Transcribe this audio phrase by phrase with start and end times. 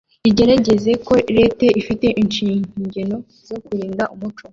[0.23, 3.17] rigeregeze ko Lete ifite inshingeno
[3.47, 4.43] zo kurinde umuco